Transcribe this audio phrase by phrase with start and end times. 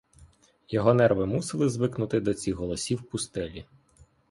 [0.69, 3.65] Його нерви мусили звикнути до цих голосів пустелі.